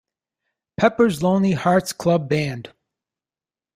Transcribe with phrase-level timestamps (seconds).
[0.77, 2.73] Pepper's Lonely Hearts Club Band'.